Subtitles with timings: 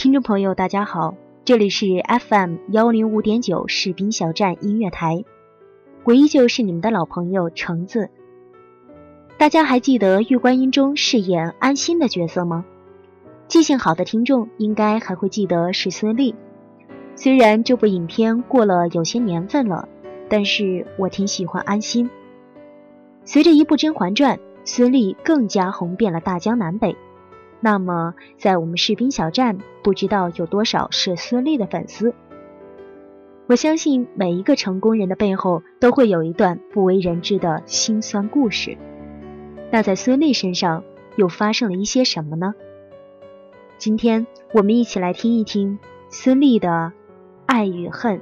[0.00, 1.14] 听众朋友，大家好，
[1.44, 5.26] 这里是 FM 幺零五点九士兵小站音乐台，
[6.04, 8.08] 我依旧是你们的老朋友橙子。
[9.36, 12.64] 大家还记得《玉观音》中饰演安心的角色吗？
[13.46, 16.34] 记性好的听众应该还会记得是孙俪。
[17.14, 19.86] 虽然这部影片过了有些年份了，
[20.30, 22.08] 但是我挺喜欢安心。
[23.26, 26.96] 随着一部《甄嬛传》，孙俪更加红遍了大江南北。
[27.60, 32.14] 那么，在我们士兵小站，不知道有多少是孙俪的粉丝。
[33.46, 38.78] 我相信每一个成功人的背后，都会有一段不为人知的辛酸故事。
[39.70, 40.84] 那在孙俪身上
[41.16, 42.54] 又发生了一些什么呢？
[43.76, 46.92] 今天我们一起来听一听孙俪的
[47.46, 48.20] 爱与恨。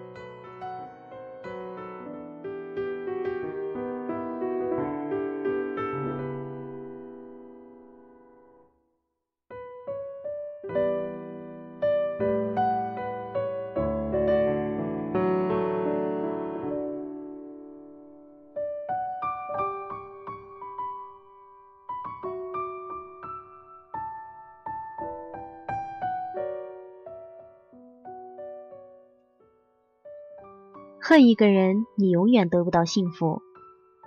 [31.19, 33.43] 恨一个人，你永远得不到幸福；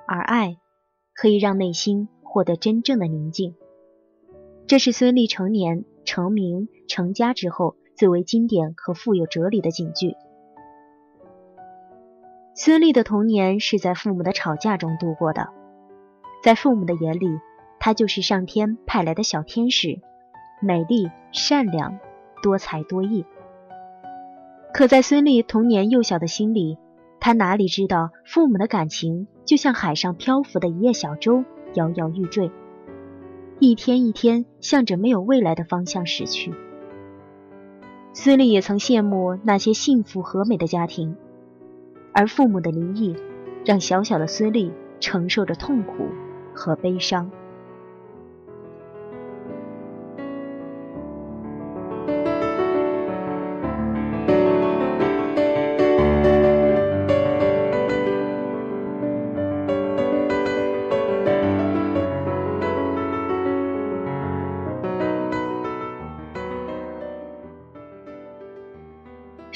[0.07, 0.55] 而爱，
[1.13, 3.53] 可以让内心获得真正的宁静。
[4.65, 10.15] 这是孙俪成年、成名、成家之后最为经典和富有哲理的警句。
[12.55, 15.49] 孙俪的童年是在父母的吵架中度过的，
[16.41, 17.27] 在父母的眼里，
[17.77, 19.99] 她就是上天派来的小天使，
[20.61, 21.99] 美丽、善良、
[22.41, 23.25] 多才多艺。
[24.73, 26.77] 可在孙俪童年幼小的心里，
[27.23, 31.45] 他哪里知道，父母的感情就像海上漂浮的一叶小舟，
[31.75, 32.51] 摇摇欲坠，
[33.59, 36.51] 一天一天向着没有未来的方向驶去。
[38.11, 41.15] 孙俪也曾羡慕那些幸福和美的家庭，
[42.11, 43.15] 而父母的离异，
[43.65, 46.07] 让小小的孙俪承受着痛苦
[46.55, 47.29] 和悲伤。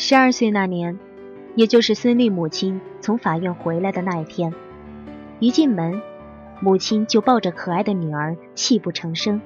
[0.07, 0.99] 十二岁那年，
[1.55, 4.53] 也就是孙俪母亲从法院回来的那一天，
[5.39, 5.99] 一进门，
[6.59, 9.41] 母亲就抱着可爱的女儿泣不成声。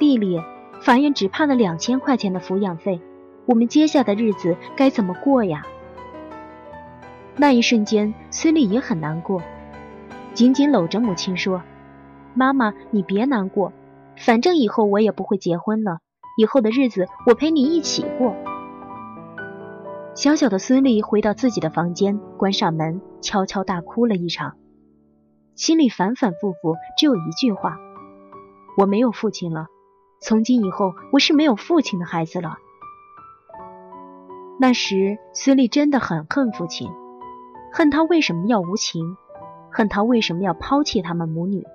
[0.00, 0.42] 丽丽，
[0.80, 3.00] 法院只判了两千块钱的抚养费，
[3.46, 5.64] 我们接下的日子该怎么过呀？
[7.36, 9.40] 那一瞬间，孙俪也很难过，
[10.34, 11.62] 紧紧搂着母亲说
[12.34, 13.72] ：“妈妈，你别难过，
[14.16, 16.00] 反正以后我也不会结婚了，
[16.36, 18.34] 以后的日子我陪你一起过。”
[20.14, 24.56] 小小的孙俪回到自己的房间，关上门，悄悄大哭了一场，
[25.54, 27.78] 心里反反复复只有一句话
[28.76, 29.68] ：“我没有父亲了，
[30.20, 32.58] 从今以后我是没有父亲的孩子了。”
[34.58, 36.90] 那时，孙俪真的很恨父亲，
[37.72, 39.16] 恨他为什么要无情，
[39.70, 41.66] 恨他为什么要抛弃他们母女。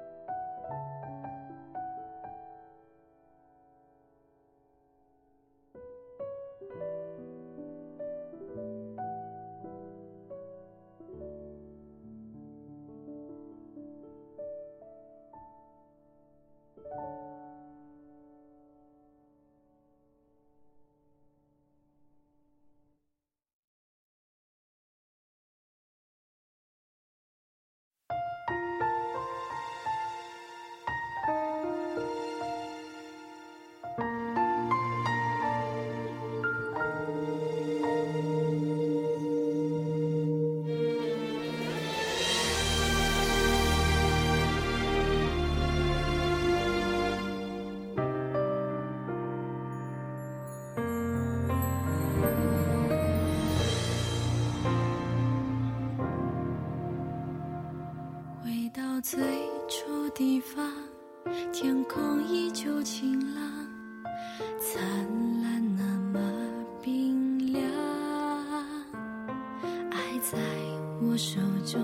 [71.15, 71.81] 我手中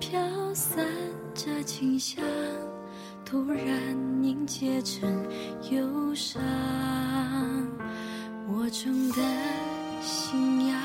[0.00, 0.20] 飘
[0.52, 0.84] 散
[1.36, 2.20] 着清香，
[3.24, 3.64] 突然
[4.20, 5.08] 凝结成
[5.70, 6.42] 忧伤。
[8.48, 9.22] 我种的
[10.00, 10.76] 信仰，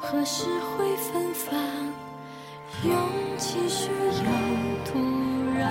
[0.00, 0.44] 何时
[0.78, 1.58] 会芬芳？
[2.84, 2.96] 勇
[3.38, 4.30] 气需要
[4.84, 4.96] 土
[5.58, 5.66] 壤，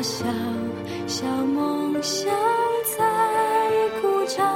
[0.00, 0.24] 小
[1.08, 2.32] 小梦想
[2.96, 3.04] 在
[4.00, 4.46] 鼓掌，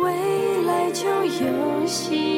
[0.00, 2.31] 未来就有希望。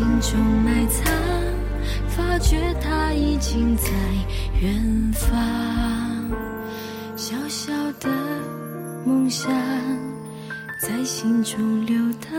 [0.00, 1.12] 心中埋藏，
[2.08, 3.90] 发觉它已经在
[4.62, 5.38] 远方。
[7.16, 8.08] 小小的
[9.04, 9.52] 梦想。
[10.80, 12.32] 在心中流淌，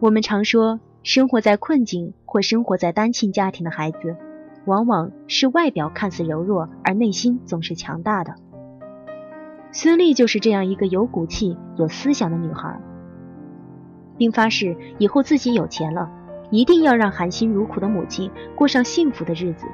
[0.00, 4.16] 我们常说，生活在困境或生活在单亲家庭的孩子，
[4.64, 8.36] 往往是外表看似柔弱，而内心总是强大的。
[9.72, 12.80] 孙俪就是这样一个有骨气、有思想的女孩，
[14.16, 16.08] 并发誓以后自己有钱了，
[16.52, 19.66] 一定要让含辛茹苦的母亲过上幸福的日子。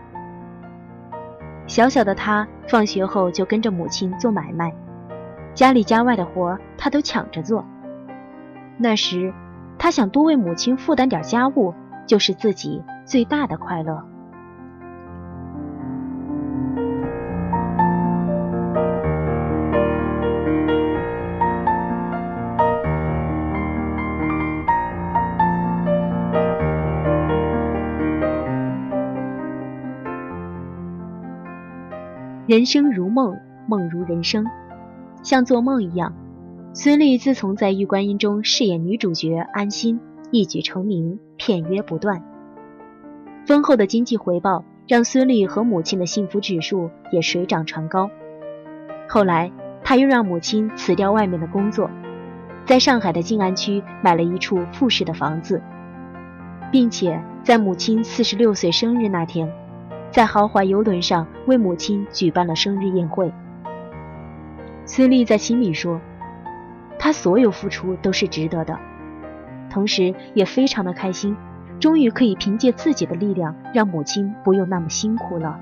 [1.67, 4.75] 小小的她，放学后就跟着母亲做买卖，
[5.53, 7.63] 家里家外的活她都抢着做。
[8.79, 9.33] 那时，
[9.85, 11.75] 他想多为母亲负担点家务，
[12.07, 14.03] 就是自己最大的快乐。
[32.47, 34.47] 人生如梦，梦如人生，
[35.23, 36.15] 像做梦一样。
[36.77, 40.01] 孙俪自从在《玉观音》中饰演女主角安心，
[40.33, 42.21] 一举成名，片约不断。
[43.47, 48.11] 丰厚的经济回报让孙俪和母亲的幸福指数也水涨船高。
[49.09, 49.53] 后来，
[49.85, 51.89] 她又让母亲辞掉外面的工作，
[52.67, 55.63] 在上海的静安区买了一处复式的房子，
[56.73, 59.49] 并且在母亲四十六岁生日那天，
[60.11, 63.33] 在豪华游轮上为母亲举办了生日宴会。
[64.85, 66.01] 孙俪在心里说。
[66.99, 68.79] 他所有付出都是值得的，
[69.71, 71.37] 同时也非常的开心，
[71.81, 75.59] 终于可以凭借自己的力量让母亲不用那么辛苦了。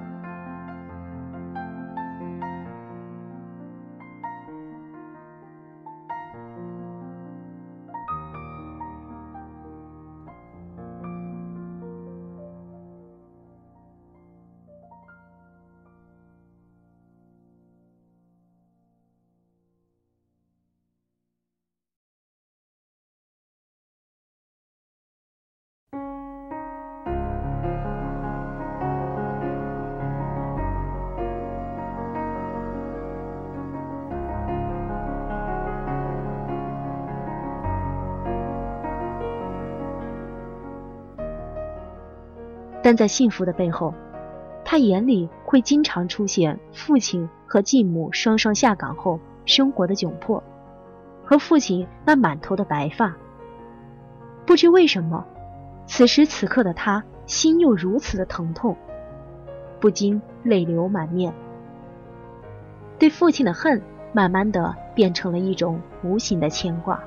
[42.93, 43.95] 但在幸福的背后，
[44.67, 50.45] 他眼里会经常出现父亲和继母双双下岗后生活的窘迫，
[51.25, 53.17] 和父亲那满头的白发。
[54.45, 55.25] 不知为什么，
[55.87, 58.77] 此时此刻的他心又如此的疼痛，
[59.81, 61.33] 不禁泪流满面。
[62.99, 63.81] 对父亲的恨，
[64.13, 67.03] 慢慢的变成了一种无形的牵挂。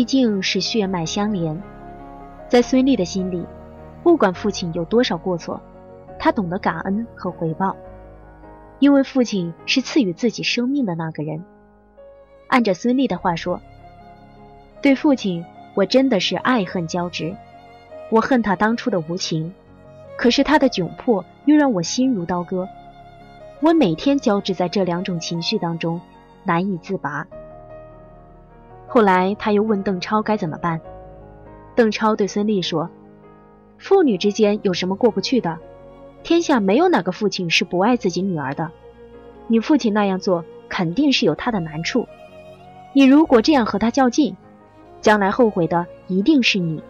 [0.00, 1.62] 毕竟是血脉相连，
[2.48, 3.44] 在孙俪的心里，
[4.02, 5.60] 不管父亲有多少过错，
[6.18, 7.76] 她懂得感恩和回报，
[8.78, 11.44] 因为父亲是赐予自己生命的那个人。
[12.48, 13.60] 按着孙俪的话说，
[14.80, 17.36] 对父亲，我真的是爱恨交织。
[18.08, 19.52] 我恨他当初的无情，
[20.16, 22.66] 可是他的窘迫又让我心如刀割。
[23.60, 26.00] 我每天交织在这两种情绪当中，
[26.44, 27.26] 难以自拔。
[28.92, 30.80] 后来他又问邓超该怎么办，
[31.76, 32.90] 邓超对孙俪说
[33.78, 35.58] ：“父女之间有什么过不去的？
[36.24, 38.72] 天下没有哪个父亲是不爱自己女儿的。
[39.46, 42.08] 你父亲那样做肯定是有他的难处，
[42.92, 44.36] 你如果这样和他较劲，
[45.00, 46.82] 将来后悔的一定是你。”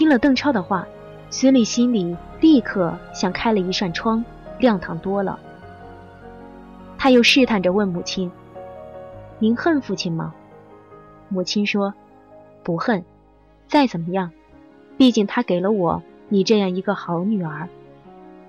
[0.00, 0.88] 听了邓超的话，
[1.28, 4.24] 孙俪心里立刻像开了一扇窗，
[4.58, 5.38] 亮堂多了。
[6.96, 8.32] 他又试探着问母亲
[9.38, 10.34] ：“您恨父亲吗？”
[11.28, 11.92] 母亲说
[12.64, 13.04] ：“不恨，
[13.68, 14.30] 再怎么样，
[14.96, 17.68] 毕竟他给了我你这样一个好女儿，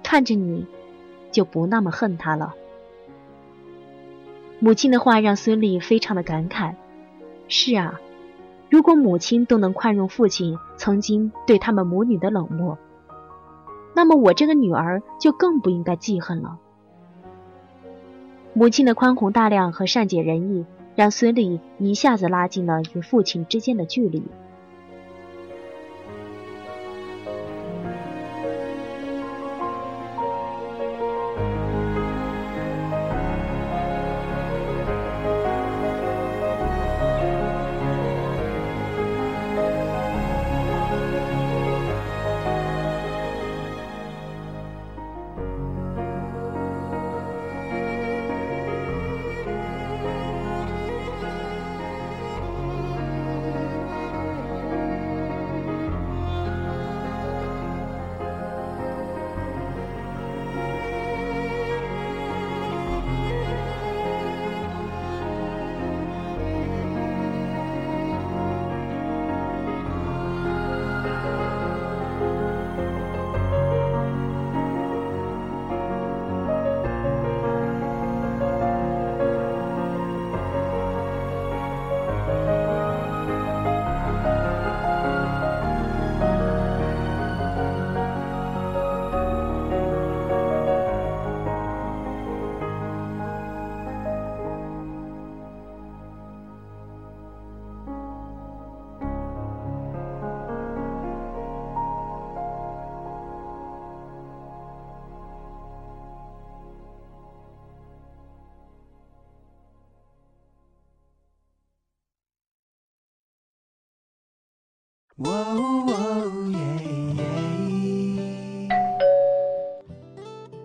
[0.03, 0.65] 看着你，
[1.31, 2.53] 就不那么恨他了。”
[4.59, 6.75] 母亲的话让孙俪非常的感慨
[7.49, 7.99] ：“是啊。”
[8.71, 12.77] 如果母亲都能宽容父亲曾经对他们母女的冷漠，
[13.93, 16.57] 那么我这个女儿就更不应该记恨了。
[18.53, 24.23] 母亲的宽宏大量和善解人意，让孙俪一下子拉近了与父亲之间的距离。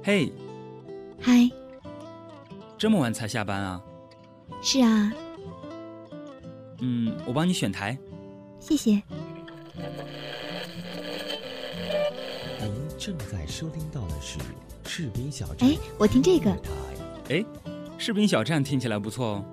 [0.03, 0.33] 嘿，
[1.21, 1.51] 嗨，
[2.79, 3.83] 这么晚才下班啊？
[4.63, 5.13] 是啊，
[6.81, 7.99] 嗯，我帮你选台。
[8.61, 9.03] 谢谢。
[12.61, 14.39] 您正在收听到的是
[14.85, 15.69] 士兵小站。
[15.69, 16.51] 哎，我听这个。
[17.29, 17.45] 哎，
[17.99, 19.45] 士兵小站听起来不错哦。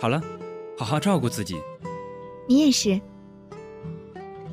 [0.00, 0.20] 好了，
[0.76, 1.54] 好好照顾自己。
[2.48, 3.00] 你也是。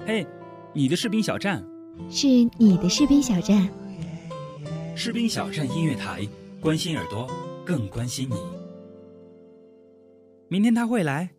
[0.06, 0.28] 嘿，
[0.74, 1.66] 你的士兵小站。
[2.10, 3.70] 是你的士兵小站。
[4.96, 6.28] 士兵小站音乐台，
[6.60, 7.26] 关心耳朵，
[7.66, 8.36] 更关心你。
[10.50, 11.30] 明天他会来，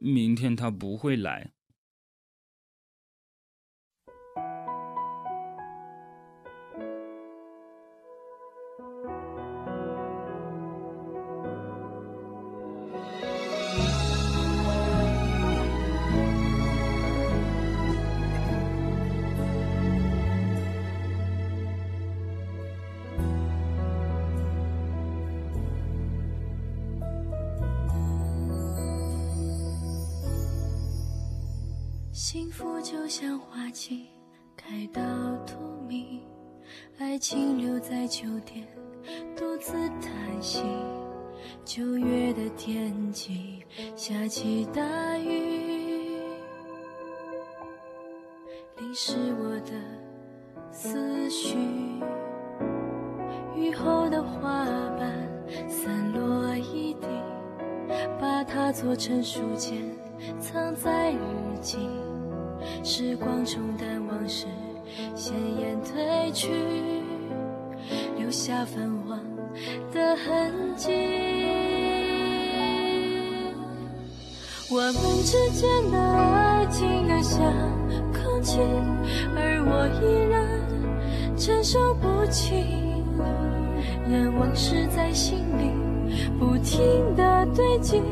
[0.00, 1.52] 明天他不会来。
[34.56, 35.02] 开到
[35.44, 36.20] 荼蘼，
[36.98, 38.66] 爱情留在秋天，
[39.36, 40.62] 独自叹息。
[41.66, 43.62] 九月的天气，
[43.94, 46.18] 下起大雨，
[48.78, 49.72] 淋湿我的
[50.72, 51.58] 思绪。
[53.54, 54.64] 雨后的花
[54.98, 57.06] 瓣散落一地，
[58.18, 59.78] 把它做成书签，
[60.40, 61.18] 藏在日
[61.60, 61.78] 记。
[62.82, 64.46] 时光冲淡往事，
[65.14, 66.50] 鲜艳褪去，
[68.18, 69.18] 留下泛黄
[69.92, 70.90] 的痕迹。
[74.70, 77.40] 我们之间的爱静得像
[78.12, 78.58] 空气，
[79.36, 82.64] 而我依然承受不起。
[84.10, 85.70] 任往事在心里
[86.38, 88.02] 不停地堆积。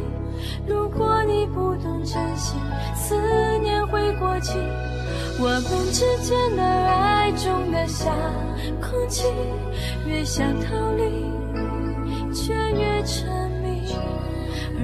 [0.67, 2.57] 如果你不懂珍惜，
[2.95, 3.17] 思
[3.59, 4.59] 念会过期。
[5.39, 8.15] 我们之间的爱重得像
[8.81, 9.27] 空气，
[10.07, 13.27] 越想逃离，却越沉
[13.63, 13.97] 迷。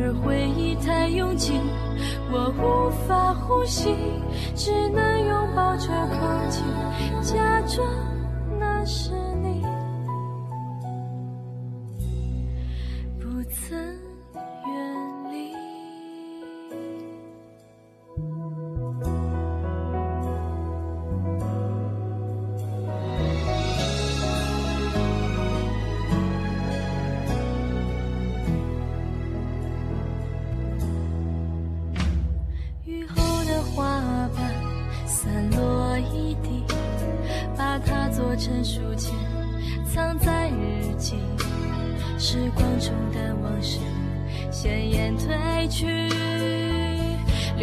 [0.00, 1.60] 而回忆太拥挤，
[2.30, 3.94] 我无法呼吸，
[4.54, 6.62] 只能拥抱着空气，
[7.22, 7.86] 假装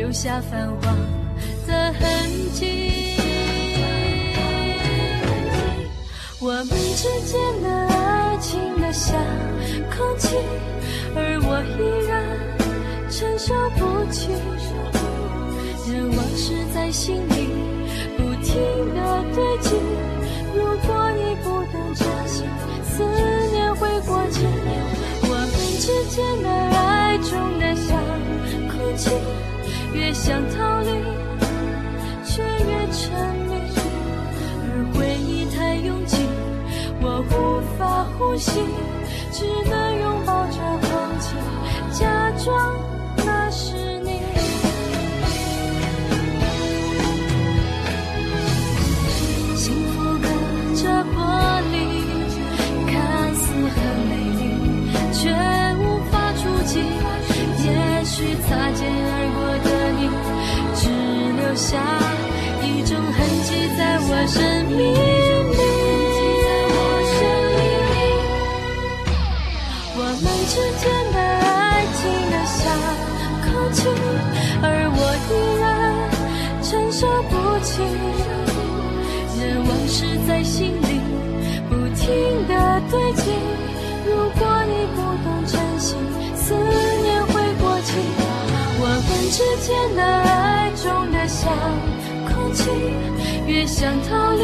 [0.05, 0.95] 留下泛黄
[1.65, 3.15] 的痕迹。
[6.39, 9.19] 我们之间的爱情的像
[9.89, 10.35] 空气，
[11.15, 12.21] 而我依然
[13.09, 14.29] 承受不起。
[15.91, 17.49] 任往事在心里
[18.15, 18.53] 不停
[18.93, 19.75] 的堆积。
[30.25, 30.89] 想逃离，
[32.23, 33.03] 却越沉
[33.45, 33.53] 迷。
[34.63, 36.17] 而回忆太拥挤，
[36.99, 38.59] 我无法呼吸，
[39.31, 41.35] 只能拥抱着空气，
[41.91, 42.73] 假装
[61.65, 61.81] 下
[62.61, 64.37] 一种痕迹在我生
[64.69, 64.93] 命里。
[69.97, 71.99] 我们之间的爱静
[72.29, 72.61] 得像
[73.41, 73.79] 空气，
[74.61, 75.63] 而我依然
[76.61, 77.01] 承受
[77.31, 77.33] 不
[77.65, 77.81] 起。
[79.39, 81.01] 任往事在心里
[81.67, 82.05] 不停
[82.47, 82.53] 的
[82.91, 83.23] 堆积。
[84.05, 85.97] 如果你不懂珍惜，
[86.35, 86.53] 思
[87.01, 87.89] 念会过期。
[88.77, 90.34] 我们之间的爱
[91.45, 91.53] 想
[92.25, 92.71] 空气
[93.45, 94.41] 越想逃离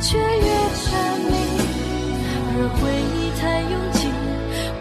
[0.00, 0.86] 却越沉
[1.26, 1.34] 迷
[2.46, 2.80] 而回
[3.16, 3.98] 忆太拥挤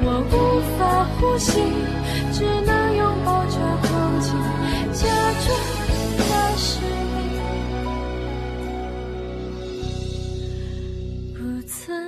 [0.03, 0.31] 我无
[0.77, 0.79] 法
[1.17, 1.49] 呼吸
[2.31, 3.89] 只能拥抱着空
[4.21, 4.27] 气
[4.93, 5.01] 假
[5.41, 5.45] 装
[6.29, 7.17] 那是你。
[11.33, 12.02] 不曾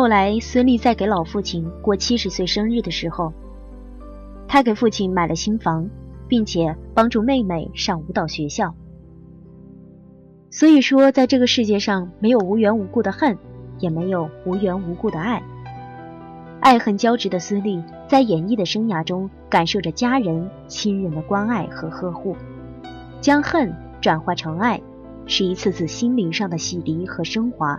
[0.00, 3.34] 后来，孙俪在给老父亲过七十岁生日的时候，
[4.48, 5.90] 他给父亲买了新房，
[6.26, 8.74] 并且帮助妹妹上舞蹈学校。
[10.48, 13.36] 所以说，在这个世界上，没有无缘无故的恨，
[13.78, 15.42] 也没有无缘无故的爱。
[16.60, 22.34] 爱恨交织的孙俪，在演艺的生涯中，感受着家人、亲人的关爱和呵护，
[23.20, 24.80] 将恨转化成爱，
[25.26, 27.78] 是一次次心灵上的洗涤和升华。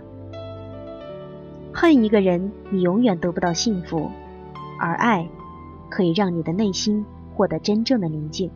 [1.72, 4.10] 恨一个人，你永远得不到幸福；
[4.78, 5.28] 而爱，
[5.88, 7.04] 可以让你的内心
[7.34, 8.50] 获得真正的宁静。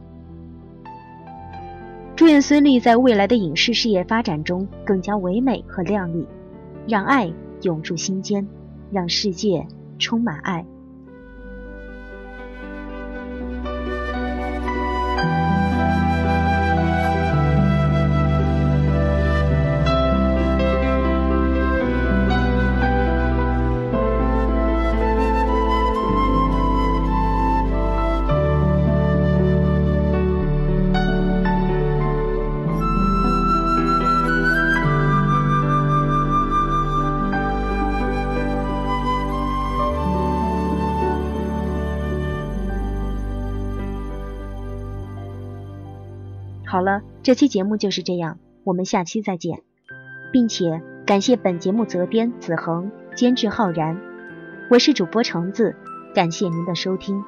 [2.15, 6.27] 祝愿孙俪在未来的影视事业发展中更加唯美和靓丽，
[6.87, 8.47] 让爱永驻心间，
[8.91, 9.67] 让世界。
[9.99, 10.63] 充满爱。
[47.27, 49.59] 这期节目就是这样，我们下期再见，
[50.33, 54.01] 并且感谢本节目责编子恒，监制浩然，
[54.71, 55.75] 我是主播橙子，
[56.15, 57.25] 感谢您的收听。